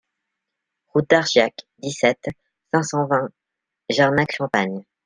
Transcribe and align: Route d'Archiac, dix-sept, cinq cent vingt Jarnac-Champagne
Route 0.95 1.07
d'Archiac, 1.11 1.53
dix-sept, 1.77 2.29
cinq 2.73 2.81
cent 2.81 3.05
vingt 3.05 3.29
Jarnac-Champagne 3.91 4.81